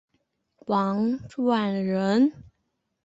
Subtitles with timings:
[0.65, 0.97] 王
[1.29, 2.33] 篆人。